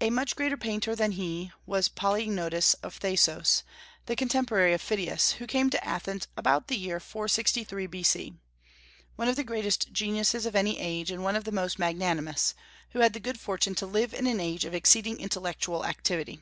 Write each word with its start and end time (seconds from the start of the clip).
A 0.00 0.10
much 0.10 0.34
greater 0.34 0.56
painter 0.56 0.96
than 0.96 1.12
he 1.12 1.52
was 1.66 1.86
Polygnotus 1.88 2.74
of 2.82 2.98
Thasos, 2.98 3.62
the 4.06 4.16
contemporary 4.16 4.72
of 4.72 4.82
Phidias, 4.82 5.34
who 5.34 5.46
came 5.46 5.70
to 5.70 5.84
Athens 5.84 6.26
about 6.36 6.66
the 6.66 6.76
year 6.76 6.98
463 6.98 7.86
B.C., 7.86 8.34
one 9.14 9.28
of 9.28 9.36
the 9.36 9.44
greatest 9.44 9.92
geniuses 9.92 10.46
of 10.46 10.56
any 10.56 10.80
age, 10.80 11.12
and 11.12 11.22
one 11.22 11.36
of 11.36 11.44
the 11.44 11.52
most 11.52 11.78
magnanimous, 11.78 12.56
who 12.90 12.98
had 12.98 13.12
the 13.12 13.20
good 13.20 13.38
fortune 13.38 13.76
to 13.76 13.86
live 13.86 14.12
in 14.12 14.26
an 14.26 14.40
age 14.40 14.64
of 14.64 14.74
exceeding 14.74 15.20
intellectual 15.20 15.86
activity. 15.86 16.40